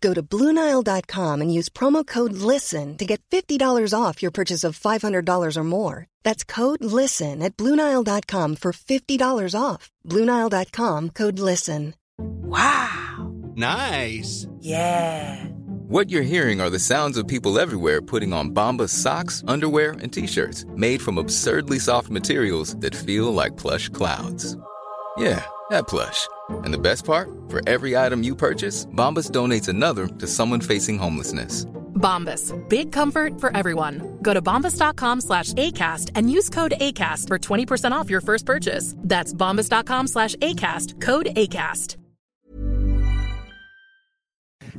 Go 0.00 0.14
to 0.14 0.22
Bluenile.com 0.22 1.40
and 1.42 1.52
use 1.52 1.68
promo 1.68 2.06
code 2.06 2.32
LISTEN 2.32 2.96
to 2.96 3.04
get 3.04 3.20
$50 3.30 3.92
off 3.94 4.22
your 4.22 4.30
purchase 4.30 4.64
of 4.64 4.78
$500 4.78 5.56
or 5.56 5.64
more. 5.64 6.06
That's 6.22 6.44
code 6.44 6.82
LISTEN 6.82 7.42
at 7.42 7.56
Bluenile.com 7.56 8.56
for 8.56 8.72
$50 8.72 9.54
off. 9.58 9.90
Bluenile.com 10.06 11.10
code 11.10 11.38
LISTEN. 11.38 11.94
Wow! 12.18 13.32
Nice! 13.54 14.46
Yeah! 14.58 15.44
What 15.90 16.08
you're 16.08 16.22
hearing 16.22 16.60
are 16.60 16.70
the 16.70 16.78
sounds 16.78 17.18
of 17.18 17.26
people 17.26 17.58
everywhere 17.58 18.00
putting 18.00 18.32
on 18.32 18.50
Bombas 18.50 18.90
socks, 18.90 19.42
underwear, 19.48 19.92
and 20.00 20.12
t 20.12 20.26
shirts 20.26 20.64
made 20.76 21.02
from 21.02 21.18
absurdly 21.18 21.80
soft 21.80 22.10
materials 22.10 22.76
that 22.76 22.94
feel 22.94 23.34
like 23.34 23.56
plush 23.56 23.88
clouds. 23.88 24.56
Yeah, 25.18 25.44
that 25.70 25.88
plush. 25.88 26.28
And 26.64 26.72
the 26.72 26.78
best 26.78 27.04
part? 27.04 27.28
For 27.48 27.60
every 27.68 27.96
item 27.96 28.22
you 28.22 28.34
purchase, 28.34 28.86
Bombas 28.86 29.30
donates 29.30 29.68
another 29.68 30.06
to 30.06 30.26
someone 30.26 30.60
facing 30.60 30.98
homelessness. 30.98 31.66
Bombas. 31.94 32.52
Big 32.68 32.92
comfort 32.92 33.40
for 33.40 33.54
everyone. 33.56 34.18
Go 34.22 34.34
to 34.34 34.42
bombas.com 34.42 35.20
slash 35.20 35.52
ACAST 35.54 36.10
and 36.14 36.30
use 36.30 36.48
code 36.48 36.72
ACAST 36.80 37.28
for 37.28 37.38
20% 37.38 37.92
off 37.92 38.10
your 38.10 38.22
first 38.22 38.46
purchase. 38.46 38.94
That's 38.98 39.32
bombas.com 39.34 40.06
slash 40.08 40.34
ACAST. 40.36 41.00
Code 41.00 41.26
ACAST. 41.36 41.96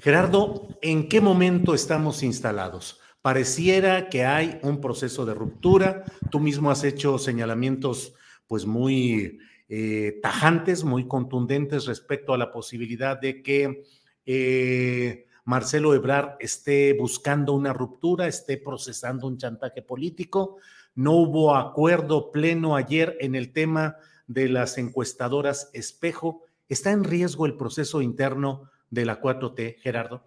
Gerardo, 0.01 0.69
¿en 0.81 1.07
qué 1.07 1.21
momento 1.21 1.75
estamos 1.75 2.23
instalados? 2.23 2.99
Pareciera 3.21 4.09
que 4.09 4.25
hay 4.25 4.59
un 4.63 4.81
proceso 4.81 5.25
de 5.25 5.35
ruptura. 5.35 6.05
Tú 6.31 6.39
mismo 6.39 6.71
has 6.71 6.83
hecho 6.83 7.19
señalamientos 7.19 8.13
pues 8.47 8.65
muy 8.65 9.37
eh, 9.73 10.19
tajantes, 10.21 10.83
muy 10.83 11.07
contundentes 11.07 11.85
respecto 11.85 12.33
a 12.33 12.37
la 12.37 12.51
posibilidad 12.51 13.17
de 13.17 13.41
que 13.41 13.85
eh, 14.25 15.27
Marcelo 15.45 15.93
Ebrard 15.93 16.35
esté 16.41 16.91
buscando 16.91 17.53
una 17.53 17.71
ruptura, 17.71 18.27
esté 18.27 18.57
procesando 18.57 19.27
un 19.27 19.37
chantaje 19.37 19.81
político. 19.81 20.57
No 20.93 21.13
hubo 21.13 21.55
acuerdo 21.55 22.33
pleno 22.33 22.75
ayer 22.75 23.15
en 23.21 23.33
el 23.33 23.53
tema 23.53 23.95
de 24.27 24.49
las 24.49 24.77
encuestadoras 24.77 25.69
espejo. 25.71 26.43
¿Está 26.67 26.91
en 26.91 27.05
riesgo 27.05 27.45
el 27.45 27.55
proceso 27.55 28.01
interno 28.01 28.69
de 28.89 29.05
la 29.05 29.21
4T, 29.21 29.77
Gerardo? 29.79 30.21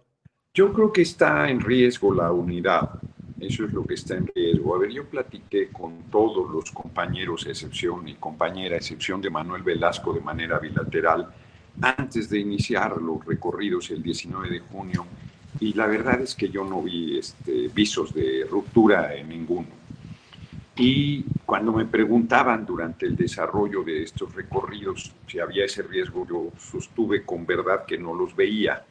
Yo 0.55 0.73
creo 0.73 0.91
que 0.91 1.03
está 1.03 1.51
en 1.51 1.59
riesgo 1.59 2.11
la 2.15 2.31
unidad. 2.31 2.99
Eso 3.45 3.65
es 3.65 3.73
lo 3.73 3.83
que 3.83 3.93
está 3.93 4.15
en 4.15 4.27
riesgo. 4.33 4.75
A 4.75 4.79
ver, 4.79 4.91
yo 4.91 5.05
platiqué 5.05 5.69
con 5.69 6.03
todos 6.09 6.49
los 6.49 6.71
compañeros, 6.71 7.45
excepción 7.45 8.07
y 8.07 8.15
compañera, 8.15 8.75
excepción 8.75 9.21
de 9.21 9.29
Manuel 9.29 9.61
Velasco, 9.61 10.13
de 10.13 10.21
manera 10.21 10.57
bilateral, 10.57 11.31
antes 11.81 12.29
de 12.29 12.39
iniciar 12.39 12.99
los 12.99 13.23
recorridos 13.23 13.91
el 13.91 14.01
19 14.01 14.49
de 14.49 14.59
junio, 14.61 15.05
y 15.59 15.73
la 15.73 15.85
verdad 15.85 16.21
es 16.21 16.33
que 16.33 16.49
yo 16.49 16.63
no 16.63 16.81
vi 16.81 17.19
este, 17.19 17.67
visos 17.67 18.13
de 18.13 18.45
ruptura 18.49 19.15
en 19.15 19.29
ninguno. 19.29 19.67
Y 20.75 21.23
cuando 21.45 21.71
me 21.71 21.85
preguntaban 21.85 22.65
durante 22.65 23.05
el 23.05 23.15
desarrollo 23.15 23.83
de 23.83 24.03
estos 24.03 24.33
recorridos 24.33 25.13
si 25.27 25.39
había 25.39 25.65
ese 25.65 25.83
riesgo, 25.83 26.27
yo 26.27 26.49
sostuve 26.57 27.23
con 27.23 27.45
verdad 27.45 27.85
que 27.85 27.97
no 27.97 28.13
los 28.13 28.35
veía. 28.35 28.83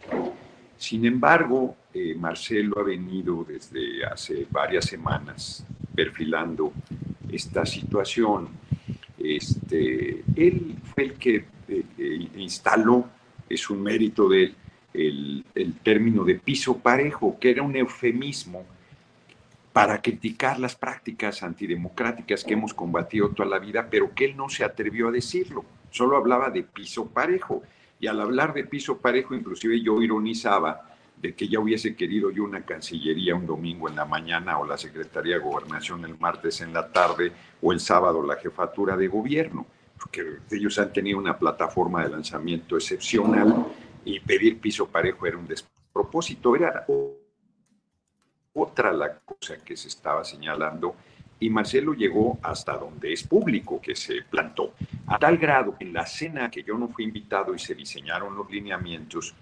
Sin 0.85 1.07
embargo, 1.07 1.79
eh, 1.95 2.15
Marcelo 2.15 2.79
ha 2.79 2.83
venido 2.83 3.43
desde 3.43 4.05
hace 4.05 4.47
varias 4.51 4.85
semanas 4.85 5.65
perfilando 5.95 6.75
esta 7.33 7.65
situación. 7.65 8.51
Este, 9.19 10.23
él 10.37 10.77
fue 10.95 11.05
el 11.05 11.15
que 11.15 11.37
eh, 11.69 11.85
eh, 11.97 12.29
instaló, 12.37 13.09
es 13.49 13.71
un 13.71 13.83
mérito 13.83 14.29
de 14.29 14.43
él, 14.43 14.55
el, 14.93 15.45
el 15.55 15.73
término 15.79 16.23
de 16.23 16.35
piso 16.35 16.77
parejo, 16.77 17.39
que 17.41 17.53
era 17.53 17.63
un 17.63 17.75
eufemismo 17.75 18.67
para 19.73 20.03
criticar 20.03 20.61
las 20.61 20.77
prácticas 20.77 21.43
antidemocráticas 21.43 22.45
que 22.45 22.53
hemos 22.53 22.75
combatido 22.75 23.31
toda 23.31 23.49
la 23.49 23.59
vida, 23.59 23.89
pero 23.91 24.15
que 24.15 24.27
él 24.27 24.37
no 24.37 24.51
se 24.51 24.65
atrevió 24.65 25.09
a 25.09 25.13
decirlo, 25.13 25.65
solo 25.91 26.19
hablaba 26.19 26.51
de 26.51 26.63
piso 26.63 27.07
parejo. 27.07 27.63
Y 28.05 28.07
al 28.07 28.21
hablar 28.21 28.53
de 28.53 28.65
piso 28.65 28.99
parejo, 28.99 29.35
inclusive 29.35 29.81
yo 29.81 30.03
ironizaba 30.03 30.91
de 31.17 31.35
que 31.35 31.49
ya 31.49 31.59
hubiese 31.59 31.97
querido 31.97 32.31
yo 32.31 32.45
una 32.45 32.63
cancillería 32.63 33.35
un 33.35 33.47
domingo 33.47 33.89
en 33.89 33.97
la 33.97 34.05
mañana 34.05 34.59
o 34.59 34.67
la 34.67 34.77
Secretaría 34.77 35.37
de 35.37 35.41
Gobernación 35.41 36.05
el 36.05 36.19
martes 36.19 36.61
en 36.61 36.75
la 36.75 36.93
tarde 36.93 37.33
o 37.63 37.73
el 37.73 37.81
sábado 37.81 38.23
la 38.23 38.37
jefatura 38.37 38.95
de 38.95 39.09
gobierno, 39.09 39.65
porque 39.99 40.41
ellos 40.51 40.79
han 40.79 40.93
tenido 40.93 41.17
una 41.17 41.39
plataforma 41.39 42.03
de 42.05 42.11
lanzamiento 42.11 42.77
excepcional 42.77 43.69
y 44.05 44.21
pedir 44.21 44.61
piso 44.61 44.87
parejo 44.87 45.27
era 45.27 45.39
un 45.39 45.47
despropósito, 45.47 46.57
era 46.57 46.85
otra 48.53 48.93
la 48.93 49.19
cosa 49.21 49.65
que 49.65 49.79
se 49.79 49.89
estaba 49.89 50.23
señalando 50.27 50.95
y 51.41 51.51
Marcelo 51.51 51.95
llegó 51.95 52.39
hasta 52.43 52.77
donde 52.77 53.13
es 53.13 53.23
público 53.25 53.81
que 53.81 53.95
se 53.95 54.23
plantó, 54.23 54.75
a 55.07 55.19
tal 55.19 55.37
grado 55.37 55.77
que 55.77 55.85
en 55.85 55.93
la 55.93 56.07
cena 56.07 56.51
que 56.51 56.63
yo 56.63 56.79
no 56.79 56.89
fui 56.89 57.05
invitado 57.05 57.55
y 57.55 57.59
se 57.59 57.75
diseñaron 57.75 58.37
los 58.37 58.51
lineamientos, 58.51 59.35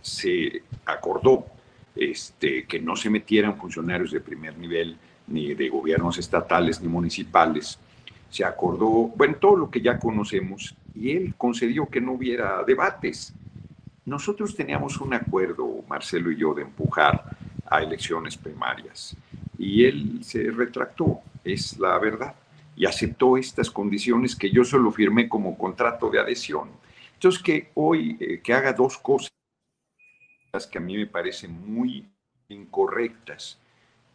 se 0.00 0.62
acordó 0.86 1.46
este, 1.94 2.64
que 2.64 2.80
no 2.80 2.96
se 2.96 3.10
metieran 3.10 3.56
funcionarios 3.56 4.12
de 4.12 4.20
primer 4.20 4.56
nivel, 4.56 4.96
ni 5.26 5.54
de 5.54 5.68
gobiernos 5.68 6.18
estatales 6.18 6.80
ni 6.80 6.88
municipales. 6.88 7.78
Se 8.30 8.44
acordó, 8.44 8.88
bueno, 9.14 9.36
todo 9.36 9.56
lo 9.56 9.70
que 9.70 9.80
ya 9.80 9.98
conocemos, 9.98 10.74
y 10.94 11.12
él 11.12 11.34
concedió 11.36 11.86
que 11.86 12.00
no 12.00 12.12
hubiera 12.12 12.62
debates. 12.64 13.34
Nosotros 14.04 14.56
teníamos 14.56 15.00
un 15.00 15.14
acuerdo, 15.14 15.84
Marcelo 15.88 16.30
y 16.30 16.36
yo, 16.36 16.54
de 16.54 16.62
empujar 16.62 17.24
a 17.66 17.82
elecciones 17.82 18.36
primarias. 18.36 19.16
Y 19.58 19.84
él 19.84 20.20
se 20.22 20.50
retractó, 20.50 21.20
es 21.44 21.78
la 21.78 21.98
verdad, 21.98 22.34
y 22.76 22.86
aceptó 22.86 23.36
estas 23.36 23.70
condiciones 23.70 24.34
que 24.34 24.50
yo 24.50 24.64
solo 24.64 24.90
firmé 24.90 25.28
como 25.28 25.56
contrato 25.56 26.10
de 26.10 26.20
adhesión. 26.20 26.70
Entonces, 27.14 27.42
que 27.42 27.70
hoy, 27.74 28.16
eh, 28.20 28.40
que 28.42 28.52
haga 28.52 28.72
dos 28.72 28.98
cosas 28.98 29.30
que 30.70 30.78
a 30.78 30.80
mí 30.80 30.96
me 30.96 31.06
parecen 31.06 31.52
muy 31.72 32.08
incorrectas. 32.48 33.58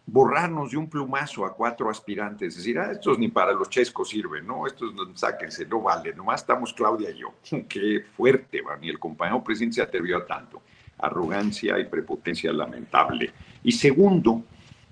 Borrarnos 0.06 0.72
de 0.72 0.78
un 0.78 0.90
plumazo 0.90 1.46
a 1.46 1.54
cuatro 1.54 1.90
aspirantes, 1.90 2.56
decir, 2.56 2.80
ah, 2.80 2.92
estos 2.92 3.20
ni 3.20 3.28
para 3.28 3.52
los 3.52 3.70
chescos 3.70 4.10
sirven, 4.10 4.48
¿no? 4.48 4.66
Estos 4.66 4.94
sáquense, 5.16 5.66
no 5.66 5.82
vale, 5.82 6.14
nomás 6.14 6.42
estamos 6.42 6.74
Claudia 6.74 7.10
y 7.10 7.20
yo. 7.20 7.34
Qué 7.68 8.06
fuerte, 8.16 8.62
man, 8.62 8.84
y 8.84 8.90
el 8.90 9.00
compañero 9.00 9.44
presidente 9.44 9.76
se 9.76 9.82
atrevió 9.82 10.18
a 10.18 10.26
tanto 10.26 10.62
arrogancia 11.00 11.78
y 11.80 11.86
prepotencia 11.86 12.52
lamentable. 12.52 13.32
Y 13.64 13.72
segundo, 13.72 14.44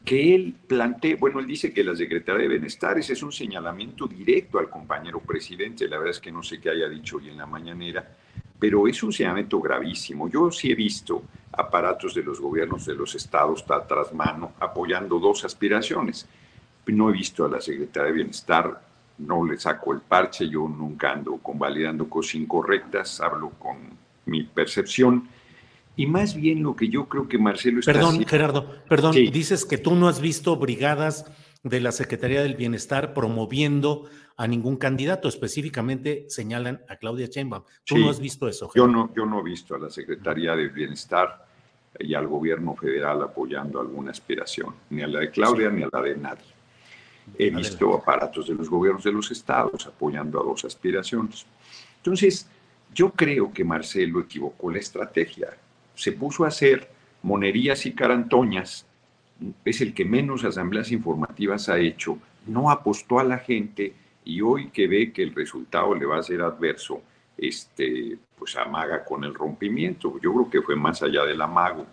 que 0.06 0.36
él 0.36 0.56
plantee, 0.68 1.16
bueno, 1.16 1.40
él 1.40 1.48
dice 1.48 1.74
que 1.74 1.84
la 1.84 1.96
Secretaría 1.96 2.44
de 2.44 2.48
Bienestar, 2.48 2.98
ese 3.00 3.14
es 3.14 3.24
un 3.24 3.32
señalamiento 3.32 4.08
directo 4.08 4.60
al 4.60 4.70
compañero 4.70 5.20
presidente, 5.20 5.88
la 5.88 5.98
verdad 5.98 6.12
es 6.12 6.20
que 6.20 6.32
no 6.32 6.44
sé 6.44 6.62
qué 6.62 6.70
haya 6.70 6.88
dicho 6.88 7.18
hoy 7.18 7.30
en 7.30 7.38
la 7.38 7.48
mañanera, 7.48 8.08
pero 8.60 8.88
es 8.88 9.02
un 9.02 9.12
señalamiento 9.12 9.60
gravísimo. 9.60 10.30
Yo 10.30 10.52
sí 10.52 10.72
he 10.72 10.76
visto 10.76 11.24
aparatos 11.52 12.14
de 12.14 12.24
los 12.24 12.40
gobiernos 12.40 12.86
de 12.86 12.94
los 12.94 13.16
estados 13.16 13.66
tras 13.66 14.14
mano 14.14 14.54
apoyando 14.60 15.20
dos 15.20 15.44
aspiraciones. 15.44 16.28
No 16.86 17.10
he 17.10 17.14
visto 17.14 17.44
a 17.44 17.50
la 17.50 17.60
Secretaría 17.60 18.10
de 18.10 18.16
Bienestar, 18.16 18.80
no 19.18 19.44
le 19.44 19.58
saco 19.58 19.92
el 19.92 20.02
parche, 20.02 20.48
yo 20.48 20.68
nunca 20.68 21.14
ando 21.14 21.38
convalidando 21.38 22.08
cosas 22.08 22.36
incorrectas, 22.36 23.20
hablo 23.22 23.50
con 23.58 23.78
mi 24.28 24.44
percepción 24.44 25.28
y 25.96 26.06
más 26.06 26.36
bien 26.36 26.64
lo 26.64 26.76
que 26.76 26.90
yo 26.90 27.08
creo 27.08 27.28
que 27.28 27.38
Marcelo 27.38 27.80
está 27.80 27.94
Perdón, 27.94 28.26
Gerardo, 28.26 28.84
perdón, 28.90 29.14
dices 29.14 29.66
que 29.66 29.78
tú 29.78 29.96
no 29.96 30.08
has 30.08 30.20
visto 30.20 30.56
brigadas 30.58 31.26
de 31.64 31.80
la 31.80 31.92
Secretaría 31.92 32.44
del 32.44 32.56
Bienestar 32.56 33.14
promoviendo 33.14 34.10
a 34.38 34.48
ningún 34.48 34.78
candidato, 34.78 35.28
específicamente 35.28 36.26
señalan 36.28 36.82
a 36.90 36.98
Claudia 36.98 37.28
Sheinbaum. 37.28 37.64
¿Tú 37.86 37.98
no 37.98 38.10
has 38.10 38.20
visto 38.20 38.48
eso? 38.48 38.70
Yo 38.76 38.88
no, 38.88 39.14
yo 39.16 39.26
no 39.26 39.40
he 39.40 39.44
visto 39.44 39.76
a 39.76 39.80
la 39.80 39.90
Secretaría 39.90 40.56
del 40.56 40.70
Bienestar 40.70 41.46
y 42.00 42.14
al 42.14 42.28
gobierno 42.28 42.76
federal 42.76 43.22
apoyando 43.24 43.80
alguna 43.80 44.12
aspiración, 44.12 44.76
ni 44.90 45.02
a 45.02 45.08
la 45.08 45.20
de 45.22 45.32
Claudia 45.32 45.70
ni 45.70 45.84
a 45.84 45.90
la 45.92 46.02
de 46.02 46.18
nadie. 46.18 46.56
He 47.38 47.50
visto 47.50 47.96
aparatos 47.96 48.48
de 48.48 48.54
los 48.54 48.70
gobiernos 48.70 49.04
de 49.04 49.12
los 49.12 49.32
estados 49.32 49.88
apoyando 49.88 50.40
a 50.40 50.44
dos 50.44 50.66
aspiraciones. 50.66 51.46
Entonces, 51.98 52.48
yo 52.94 53.10
creo 53.12 53.52
que 53.52 53.64
Marcelo 53.64 54.20
equivocó 54.20 54.70
la 54.70 54.78
estrategia 54.78 55.58
se 55.96 56.12
puso 56.12 56.46
a 56.46 56.50
hacer 56.50 56.90
Monerías 57.24 57.86
y 57.86 57.94
Carantoñas, 57.94 58.86
es 59.66 59.82
el 59.82 59.94
que 59.94 60.06
menos 60.06 60.44
asambleas 60.44 60.92
informativas 60.92 61.70
ha 61.70 61.80
hecho, 61.80 62.20
no 62.46 62.70
apostó 62.70 63.20
a 63.20 63.24
la 63.24 63.40
gente 63.40 63.94
y 64.24 64.42
hoy 64.42 64.70
que 64.70 64.88
ve 64.88 65.12
que 65.12 65.24
el 65.24 65.34
resultado 65.34 65.94
le 65.96 66.06
va 66.06 66.20
a 66.20 66.24
ser 66.24 66.42
adverso, 66.42 67.02
este, 67.38 68.18
pues 68.38 68.56
amaga 68.56 69.04
con 69.04 69.24
el 69.24 69.34
rompimiento. 69.34 70.20
Yo 70.22 70.34
creo 70.34 70.50
que 70.50 70.62
fue 70.62 70.76
más 70.76 71.02
allá 71.04 71.24
del 71.24 71.42
amago. 71.42 71.86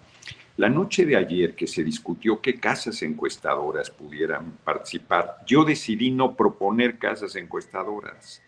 La 0.57 0.69
noche 0.69 1.07
de 1.07 1.17
ayer 1.17 1.55
que 1.55 1.67
se 1.67 1.83
discutió 1.83 2.41
qué 2.41 2.61
casas 2.61 3.03
encuestadoras 3.03 3.91
pudieran 3.91 4.59
participar, 4.65 5.39
yo 5.47 5.65
decidí 5.65 6.11
no 6.11 6.37
proponer 6.37 6.99
casas 6.99 7.37
encuestadoras, 7.37 8.43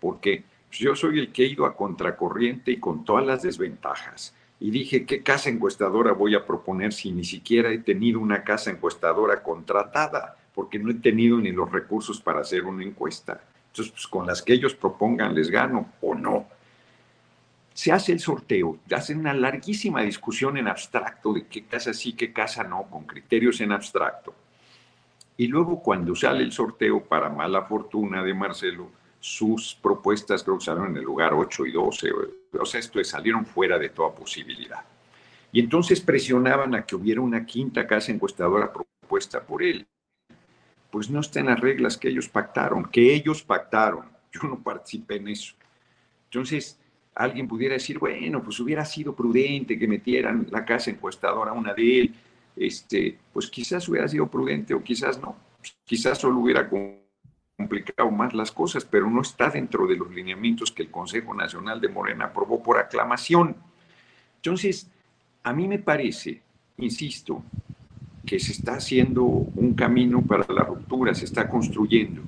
porque 0.00 0.44
yo 0.72 0.96
soy 0.96 1.18
el 1.18 1.32
que 1.32 1.44
he 1.44 1.48
ido 1.48 1.66
a 1.66 1.76
contracorriente 1.76 2.72
y 2.72 2.78
con 2.78 3.04
todas 3.04 3.26
las 3.26 3.42
desventajas. 3.42 4.34
Y 4.60 4.70
dije, 4.70 5.06
¿qué 5.06 5.22
casa 5.22 5.48
encuestadora 5.48 6.12
voy 6.12 6.34
a 6.34 6.44
proponer 6.44 6.92
si 6.92 7.10
ni 7.10 7.24
siquiera 7.24 7.70
he 7.70 7.78
tenido 7.78 8.20
una 8.20 8.44
casa 8.44 8.70
encuestadora 8.70 9.42
contratada? 9.42 10.36
Porque 10.54 10.78
no 10.78 10.90
he 10.90 10.94
tenido 10.94 11.38
ni 11.38 11.50
los 11.50 11.72
recursos 11.72 12.20
para 12.20 12.40
hacer 12.40 12.64
una 12.64 12.84
encuesta. 12.84 13.40
Entonces, 13.68 13.92
pues, 13.92 14.06
con 14.06 14.26
las 14.26 14.42
que 14.42 14.52
ellos 14.52 14.74
propongan 14.74 15.34
les 15.34 15.50
gano 15.50 15.92
o 16.02 16.14
no. 16.14 16.46
Se 17.72 17.90
hace 17.90 18.12
el 18.12 18.20
sorteo, 18.20 18.78
hacen 18.94 19.20
una 19.20 19.32
larguísima 19.32 20.02
discusión 20.02 20.58
en 20.58 20.68
abstracto 20.68 21.32
de 21.32 21.46
qué 21.46 21.64
casa 21.64 21.94
sí, 21.94 22.12
qué 22.12 22.30
casa 22.30 22.62
no, 22.62 22.82
con 22.90 23.04
criterios 23.04 23.62
en 23.62 23.72
abstracto. 23.72 24.34
Y 25.38 25.46
luego 25.46 25.82
cuando 25.82 26.14
sale 26.14 26.42
el 26.42 26.52
sorteo, 26.52 27.02
para 27.02 27.30
mala 27.30 27.62
fortuna 27.62 28.22
de 28.22 28.34
Marcelo, 28.34 28.90
sus 29.20 29.74
propuestas 29.74 30.42
creo 30.42 30.58
que 30.58 30.64
salieron 30.66 30.90
en 30.90 30.98
el 30.98 31.04
lugar 31.04 31.32
8 31.32 31.64
y 31.64 31.72
12, 31.72 32.10
o 32.58 32.64
sea, 32.64 32.80
esto 32.80 33.02
salieron 33.04 33.46
fuera 33.46 33.78
de 33.78 33.90
toda 33.90 34.14
posibilidad. 34.14 34.84
Y 35.52 35.60
entonces 35.60 36.00
presionaban 36.00 36.74
a 36.74 36.84
que 36.84 36.96
hubiera 36.96 37.20
una 37.20 37.44
quinta 37.44 37.86
casa 37.86 38.12
encuestadora 38.12 38.72
propuesta 38.72 39.42
por 39.42 39.62
él. 39.62 39.86
Pues 40.90 41.10
no 41.10 41.20
está 41.20 41.40
en 41.40 41.46
las 41.46 41.60
reglas 41.60 41.96
que 41.96 42.08
ellos 42.08 42.28
pactaron, 42.28 42.84
que 42.84 43.14
ellos 43.14 43.42
pactaron. 43.42 44.06
Yo 44.32 44.48
no 44.48 44.62
participé 44.62 45.16
en 45.16 45.28
eso. 45.28 45.54
Entonces, 46.24 46.78
alguien 47.14 47.48
pudiera 47.48 47.74
decir, 47.74 47.98
bueno, 47.98 48.42
pues 48.42 48.60
hubiera 48.60 48.84
sido 48.84 49.14
prudente 49.14 49.78
que 49.78 49.88
metieran 49.88 50.46
la 50.50 50.64
casa 50.64 50.90
encuestadora 50.90 51.52
una 51.52 51.74
de 51.74 52.00
él. 52.00 52.14
Este, 52.56 53.18
pues 53.32 53.48
quizás 53.48 53.88
hubiera 53.88 54.06
sido 54.06 54.28
prudente 54.28 54.74
o 54.74 54.82
quizás 54.82 55.20
no. 55.20 55.36
Quizás 55.84 56.18
solo 56.18 56.38
hubiera 56.38 56.68
complicado 57.60 58.10
más 58.10 58.32
las 58.32 58.50
cosas, 58.50 58.86
pero 58.86 59.10
no 59.10 59.20
está 59.20 59.50
dentro 59.50 59.86
de 59.86 59.94
los 59.94 60.10
lineamientos 60.10 60.72
que 60.72 60.82
el 60.82 60.90
Consejo 60.90 61.34
Nacional 61.34 61.78
de 61.78 61.88
Morena 61.88 62.26
aprobó 62.26 62.62
por 62.62 62.78
aclamación. 62.78 63.54
Entonces, 64.36 64.88
a 65.42 65.52
mí 65.52 65.68
me 65.68 65.78
parece, 65.78 66.40
insisto, 66.78 67.42
que 68.24 68.40
se 68.40 68.52
está 68.52 68.76
haciendo 68.76 69.24
un 69.24 69.74
camino 69.74 70.22
para 70.22 70.46
la 70.48 70.62
ruptura, 70.62 71.14
se 71.14 71.26
está 71.26 71.48
construyendo. 71.50 72.22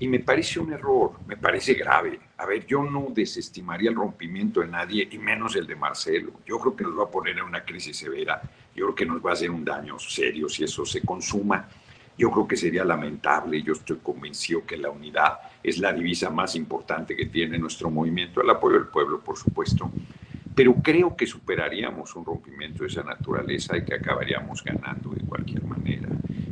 Y 0.00 0.08
me 0.08 0.18
parece 0.18 0.58
un 0.58 0.72
error, 0.72 1.12
me 1.28 1.36
parece 1.36 1.74
grave. 1.74 2.18
A 2.38 2.44
ver, 2.44 2.66
yo 2.66 2.82
no 2.82 3.06
desestimaría 3.14 3.90
el 3.90 3.96
rompimiento 3.96 4.60
de 4.60 4.66
nadie, 4.66 5.08
y 5.08 5.18
menos 5.18 5.54
el 5.54 5.68
de 5.68 5.76
Marcelo. 5.76 6.32
Yo 6.44 6.58
creo 6.58 6.74
que 6.74 6.82
nos 6.82 6.98
va 6.98 7.04
a 7.04 7.10
poner 7.10 7.38
en 7.38 7.44
una 7.44 7.64
crisis 7.64 7.96
severa. 7.96 8.42
Yo 8.74 8.86
creo 8.86 8.94
que 8.96 9.06
nos 9.06 9.24
va 9.24 9.30
a 9.30 9.34
hacer 9.34 9.50
un 9.50 9.64
daño 9.64 10.00
serio 10.00 10.48
si 10.48 10.64
eso 10.64 10.84
se 10.84 11.02
consuma. 11.02 11.68
Yo 12.22 12.30
creo 12.30 12.46
que 12.46 12.56
sería 12.56 12.84
lamentable, 12.84 13.60
yo 13.64 13.72
estoy 13.72 13.96
convencido 13.96 14.64
que 14.64 14.76
la 14.76 14.90
unidad 14.90 15.40
es 15.60 15.78
la 15.80 15.92
divisa 15.92 16.30
más 16.30 16.54
importante 16.54 17.16
que 17.16 17.26
tiene 17.26 17.58
nuestro 17.58 17.90
movimiento, 17.90 18.40
el 18.40 18.48
apoyo 18.48 18.76
del 18.76 18.86
pueblo, 18.86 19.18
por 19.18 19.36
supuesto, 19.36 19.90
pero 20.54 20.72
creo 20.74 21.16
que 21.16 21.26
superaríamos 21.26 22.14
un 22.14 22.24
rompimiento 22.24 22.84
de 22.84 22.90
esa 22.90 23.02
naturaleza 23.02 23.76
y 23.76 23.84
que 23.84 23.96
acabaríamos 23.96 24.62
ganando 24.62 25.10
de 25.10 25.26
cualquier 25.26 25.64
manera. 25.64 26.10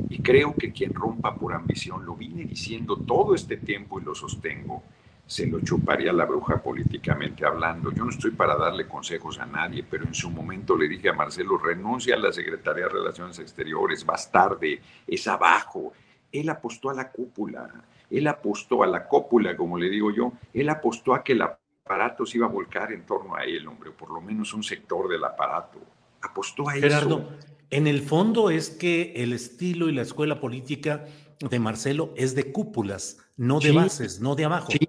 Y 0.09 0.21
creo 0.21 0.57
que 0.57 0.73
quien 0.73 0.93
rompa 0.93 1.37
por 1.37 1.53
ambición, 1.53 2.05
lo 2.05 2.17
vine 2.17 2.47
diciendo 2.47 2.97
todo 2.97 3.37
este 3.37 3.57
tiempo 3.57 4.01
y 4.01 4.03
lo 4.03 4.17
sostengo, 4.17 4.83
se 5.31 5.47
lo 5.47 5.61
chuparía 5.61 6.13
la 6.13 6.25
bruja 6.25 6.61
políticamente 6.61 7.47
hablando. 7.47 7.93
Yo 7.93 8.03
no 8.05 8.11
estoy 8.11 8.33
para 8.33 8.57
darle 8.57 8.89
consejos 8.89 9.39
a 9.39 9.47
nadie, 9.47 9.85
pero 9.89 10.05
en 10.05 10.13
su 10.13 10.29
momento 10.29 10.77
le 10.77 10.89
dije 10.89 11.09
a 11.09 11.13
Marcelo, 11.13 11.57
renuncia 11.57 12.17
a 12.17 12.19
la 12.19 12.33
Secretaría 12.33 12.87
de 12.87 12.89
Relaciones 12.89 13.39
Exteriores, 13.39 14.05
vas 14.05 14.33
tarde, 14.33 14.81
es 15.07 15.29
abajo. 15.29 15.93
Él 16.33 16.49
apostó 16.49 16.91
a 16.91 16.95
la 16.95 17.13
cúpula, 17.13 17.71
él 18.11 18.27
apostó 18.27 18.83
a 18.83 18.89
la 18.89 19.07
cópula, 19.07 19.57
como 19.57 19.79
le 19.79 19.89
digo 19.89 20.11
yo, 20.11 20.33
él 20.53 20.69
apostó 20.69 21.15
a 21.15 21.23
que 21.23 21.35
el 21.35 21.43
aparato 21.43 22.27
se 22.27 22.39
iba 22.39 22.49
a 22.49 22.51
volcar 22.51 22.91
en 22.93 23.07
torno 23.07 23.37
a 23.37 23.45
él, 23.45 23.69
hombre, 23.69 23.93
por 23.93 24.11
lo 24.11 24.21
menos 24.21 24.53
un 24.53 24.65
sector 24.65 25.09
del 25.09 25.23
aparato. 25.23 25.79
Apostó 26.23 26.69
a 26.69 26.73
Gerardo, 26.73 27.31
en 27.71 27.87
el 27.87 28.03
fondo 28.03 28.51
es 28.51 28.69
que 28.69 29.13
el 29.15 29.33
estilo 29.33 29.89
y 29.89 29.93
la 29.93 30.03
escuela 30.03 30.41
política 30.41 31.05
de 31.39 31.59
Marcelo 31.61 32.13
es 32.17 32.35
de 32.35 32.51
cúpulas, 32.51 33.19
no 33.37 33.61
de 33.61 33.71
bases, 33.71 34.21
no 34.21 34.35
de 34.35 34.45
abajo. 34.45 34.73
Sí, 34.73 34.89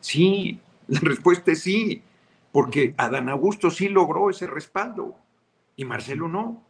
sí, 0.00 0.60
la 0.88 1.00
respuesta 1.02 1.52
es 1.52 1.62
sí, 1.62 2.02
porque 2.52 2.94
Adán 2.96 3.28
Augusto 3.28 3.70
sí 3.70 3.88
logró 3.88 4.30
ese 4.30 4.46
respaldo 4.46 5.16
y 5.76 5.84
Marcelo 5.84 6.28
no. 6.28 6.64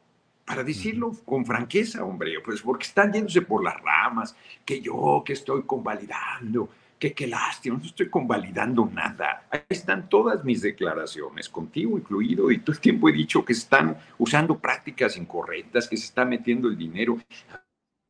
Para 0.45 0.65
decirlo 0.65 1.13
con 1.25 1.47
franqueza, 1.47 2.05
hombre, 2.05 2.33
pues 2.45 2.61
porque 2.63 2.87
están 2.87 3.13
yéndose 3.13 3.43
por 3.43 3.63
las 3.63 3.81
ramas, 3.81 4.35
que 4.65 4.81
yo 4.81 5.23
que 5.25 5.35
estoy 5.35 5.63
convalidando, 5.63 6.69
que 6.99 7.13
qué 7.13 7.29
lástima, 7.29 7.79
no 7.79 7.85
estoy 7.85 8.11
convalidando 8.11 8.85
nada. 8.93 9.47
Ahí 9.49 9.61
están 9.69 10.09
todas 10.09 10.45
mis 10.45 10.61
declaraciones, 10.61 11.49
contigo 11.49 11.97
incluido, 11.97 12.51
y 12.51 12.59
todo 12.59 12.73
el 12.73 12.81
tiempo 12.81 13.09
he 13.09 13.13
dicho 13.13 13.45
que 13.45 13.53
están 13.53 13.97
usando 14.19 14.59
prácticas 14.59 15.17
incorrectas, 15.17 15.89
que 15.89 15.97
se 15.97 16.07
está 16.07 16.25
metiendo 16.25 16.69
el 16.69 16.77
dinero 16.77 17.17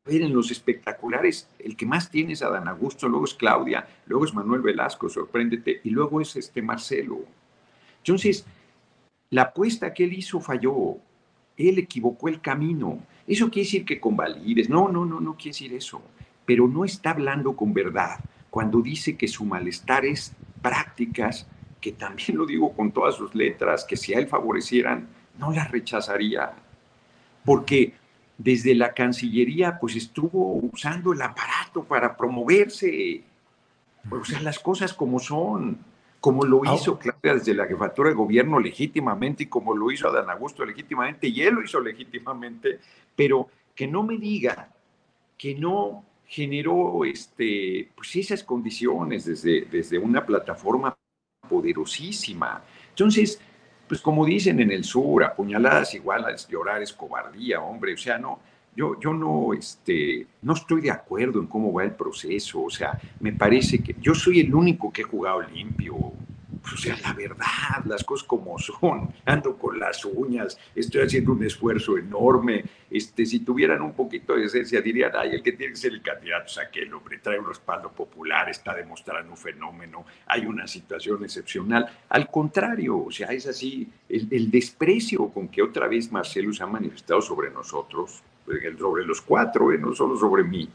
ver, 0.04 0.22
en 0.22 0.32
los 0.32 0.50
espectaculares, 0.50 1.48
el 1.58 1.76
que 1.76 1.86
más 1.86 2.10
tiene 2.10 2.32
es 2.32 2.42
Adán 2.42 2.68
Augusto, 2.68 3.08
luego 3.08 3.24
es 3.24 3.34
Claudia, 3.34 3.86
luego 4.06 4.24
es 4.24 4.34
Manuel 4.34 4.62
Velasco, 4.62 5.08
sorpréndete, 5.08 5.80
y 5.84 5.90
luego 5.90 6.20
es 6.20 6.36
este 6.36 6.62
Marcelo. 6.62 7.20
Entonces, 7.98 8.46
la 9.30 9.42
apuesta 9.42 9.92
que 9.92 10.04
él 10.04 10.14
hizo 10.14 10.40
falló, 10.40 10.96
él 11.56 11.78
equivocó 11.78 12.28
el 12.28 12.40
camino. 12.40 13.00
Eso 13.26 13.50
quiere 13.50 13.66
decir 13.66 13.84
que 13.84 14.00
convalides, 14.00 14.68
no, 14.68 14.88
no, 14.88 15.04
no, 15.04 15.20
no 15.20 15.34
quiere 15.34 15.50
decir 15.50 15.74
eso, 15.74 16.02
pero 16.46 16.66
no 16.66 16.84
está 16.84 17.10
hablando 17.10 17.54
con 17.54 17.72
verdad 17.74 18.18
cuando 18.50 18.80
dice 18.80 19.16
que 19.16 19.28
su 19.28 19.44
malestar 19.44 20.04
es 20.04 20.32
prácticas, 20.60 21.46
que 21.80 21.92
también 21.92 22.36
lo 22.36 22.44
digo 22.46 22.72
con 22.72 22.92
todas 22.92 23.14
sus 23.14 23.34
letras, 23.34 23.84
que 23.84 23.96
si 23.96 24.12
a 24.12 24.18
él 24.18 24.26
favorecieran, 24.26 25.08
no 25.38 25.52
las 25.52 25.70
rechazaría, 25.70 26.52
porque 27.44 27.94
desde 28.42 28.74
la 28.74 28.94
Cancillería 28.94 29.78
pues 29.78 29.96
estuvo 29.96 30.54
usando 30.72 31.12
el 31.12 31.20
aparato 31.20 31.84
para 31.84 32.16
promoverse. 32.16 33.22
O 34.10 34.24
sea, 34.24 34.40
las 34.40 34.58
cosas 34.58 34.94
como 34.94 35.18
son, 35.18 35.76
como 36.20 36.44
lo 36.44 36.62
hizo 36.74 36.98
Claudia 36.98 37.34
desde 37.34 37.52
la 37.52 37.66
jefatura 37.66 38.08
de 38.08 38.14
gobierno 38.14 38.58
legítimamente 38.58 39.42
y 39.42 39.46
como 39.46 39.76
lo 39.76 39.90
hizo 39.90 40.08
Adán 40.08 40.30
Augusto 40.30 40.64
legítimamente 40.64 41.28
y 41.28 41.42
él 41.42 41.56
lo 41.56 41.62
hizo 41.62 41.80
legítimamente, 41.80 42.80
pero 43.14 43.48
que 43.74 43.86
no 43.86 44.02
me 44.02 44.16
diga 44.16 44.70
que 45.36 45.54
no 45.54 46.02
generó 46.26 47.04
este, 47.04 47.90
pues 47.94 48.16
esas 48.16 48.42
condiciones 48.42 49.26
desde, 49.26 49.66
desde 49.70 49.98
una 49.98 50.24
plataforma 50.24 50.96
poderosísima. 51.46 52.62
Entonces, 52.88 53.38
pues 53.90 54.00
como 54.00 54.24
dicen 54.24 54.60
en 54.60 54.70
el 54.70 54.84
sur, 54.84 55.24
apuñaladas 55.24 55.96
iguales, 55.96 56.46
llorar 56.46 56.80
es 56.80 56.92
cobardía, 56.92 57.60
hombre, 57.60 57.94
o 57.94 57.96
sea, 57.96 58.18
no, 58.18 58.38
yo, 58.76 59.00
yo 59.00 59.12
no, 59.12 59.52
este, 59.52 60.28
no 60.42 60.52
estoy 60.52 60.82
de 60.82 60.92
acuerdo 60.92 61.40
en 61.40 61.48
cómo 61.48 61.72
va 61.72 61.82
el 61.82 61.90
proceso, 61.90 62.62
o 62.62 62.70
sea, 62.70 62.96
me 63.18 63.32
parece 63.32 63.80
que 63.80 63.96
yo 64.00 64.14
soy 64.14 64.38
el 64.38 64.54
único 64.54 64.92
que 64.92 65.02
he 65.02 65.04
jugado 65.04 65.42
limpio, 65.42 66.09
o 66.62 66.76
sea, 66.76 66.96
la 67.02 67.12
verdad, 67.14 67.84
las 67.86 68.04
cosas 68.04 68.26
como 68.26 68.58
son, 68.58 69.12
ando 69.24 69.56
con 69.56 69.78
las 69.78 70.04
uñas, 70.04 70.58
estoy 70.74 71.02
haciendo 71.02 71.32
un 71.32 71.42
esfuerzo 71.44 71.96
enorme. 71.96 72.64
Este, 72.90 73.24
si 73.24 73.40
tuvieran 73.40 73.82
un 73.82 73.92
poquito 73.92 74.34
de 74.34 74.44
esencia, 74.44 74.80
dirían, 74.80 75.12
ay, 75.16 75.30
el 75.32 75.42
que 75.42 75.52
tiene 75.52 75.72
que 75.72 75.78
ser 75.78 75.92
el 75.92 76.02
candidato 76.02 76.46
es 76.46 76.58
aquel 76.58 76.92
hombre, 76.92 77.18
trae 77.18 77.38
un 77.38 77.46
respaldo 77.46 77.90
popular, 77.90 78.48
está 78.48 78.74
demostrando 78.74 79.30
un 79.30 79.36
fenómeno, 79.36 80.04
hay 80.26 80.46
una 80.46 80.66
situación 80.66 81.24
excepcional. 81.24 81.88
Al 82.08 82.28
contrario, 82.28 83.04
o 83.04 83.10
sea, 83.10 83.28
es 83.28 83.46
así, 83.46 83.88
el, 84.08 84.50
desprecio 84.50 85.28
con 85.28 85.48
que 85.48 85.62
otra 85.62 85.88
vez 85.88 86.10
Marcelo 86.12 86.52
se 86.52 86.62
ha 86.62 86.66
manifestado 86.66 87.22
sobre 87.22 87.50
nosotros, 87.50 88.22
sobre 88.78 89.04
los 89.04 89.20
cuatro, 89.22 89.72
¿eh? 89.72 89.78
no 89.78 89.94
solo 89.94 90.16
sobre 90.16 90.42
mí. 90.44 90.68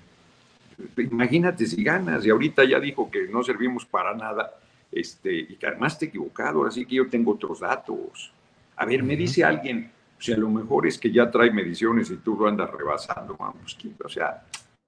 Imagínate 0.98 1.66
si 1.66 1.84
ganas, 1.84 2.26
y 2.26 2.30
ahorita 2.30 2.64
ya 2.66 2.80
dijo 2.80 3.10
que 3.10 3.28
no 3.28 3.44
servimos 3.44 3.86
para 3.86 4.14
nada 4.14 4.52
este, 4.96 5.36
y 5.36 5.56
que 5.58 5.68
además 5.68 6.00
te 6.00 6.06
he 6.06 6.08
equivocado, 6.08 6.60
ahora 6.60 6.72
sí 6.72 6.86
que 6.86 6.96
yo 6.96 7.10
tengo 7.10 7.34
otros 7.34 7.60
datos. 7.60 8.32
A 8.78 8.86
ver, 8.86 9.04
me 9.04 9.18
dice 9.18 9.44
alguien, 9.44 9.92
o 10.18 10.22
sea, 10.22 10.38
lo 10.38 10.50
mejor 10.50 10.88
es 10.88 10.98
que 10.98 11.12
ya 11.12 11.30
trae 11.30 11.52
mediciones 11.52 12.10
y 12.10 12.16
tú 12.16 12.38
lo 12.38 12.48
andas 12.48 12.72
rebasando, 12.72 13.36
vamos, 13.38 13.78
o 14.04 14.10
sea, 14.10 14.46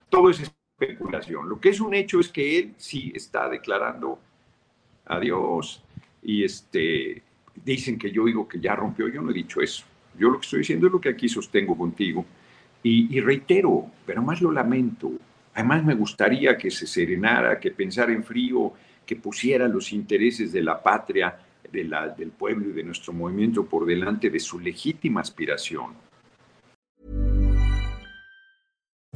todo 0.10 0.30
es 0.30 0.42
especulación. 0.80 1.50
Lo 1.50 1.60
que 1.60 1.70
es 1.70 1.82
un 1.82 1.94
hecho 1.94 2.22
es 2.22 2.30
que 2.30 2.58
él 2.58 2.74
sí 2.78 3.12
está 3.14 3.50
declarando 3.50 4.18
adiós 5.06 5.84
y 6.24 6.46
este, 6.46 7.22
dicen 7.66 8.00
que 8.00 8.10
yo 8.10 8.26
digo 8.26 8.48
que 8.48 8.62
ya 8.62 8.76
rompió, 8.76 9.10
yo 9.10 9.22
no 9.22 9.32
he 9.32 9.34
dicho 9.34 9.60
eso. 9.60 9.84
Yo 10.18 10.30
lo 10.30 10.40
que 10.40 10.46
estoy 10.46 10.60
diciendo 10.60 10.88
es 10.88 10.94
lo 10.94 11.02
que 11.02 11.10
aquí 11.10 11.28
sostengo 11.28 11.78
contigo. 11.78 12.26
Y, 12.82 13.14
y 13.16 13.20
reitero, 13.20 13.92
pero 14.06 14.22
más 14.22 14.42
lo 14.42 14.52
lamento. 14.52 15.12
Además 15.54 15.84
me 15.84 15.96
gustaría 15.96 16.58
que 16.58 16.72
se 16.72 16.88
serenara, 16.88 17.60
que 17.60 17.72
pensara 17.72 18.14
en 18.14 18.24
frío, 18.24 18.74
que 19.08 19.16
pusiera 19.16 19.68
los 19.68 19.92
intereses 19.92 20.52
de 20.52 20.62
la 20.62 20.84
patria, 20.84 21.40
de 21.72 21.84
la, 21.84 22.10
del 22.10 22.30
pueblo 22.30 22.70
y 22.70 22.74
de 22.74 22.84
nuestro 22.84 23.14
movimiento 23.14 23.66
por 23.66 23.88
delante 23.88 24.30
de 24.30 24.40
su 24.40 24.60
legítima 24.60 25.22
aspiración 25.22 26.07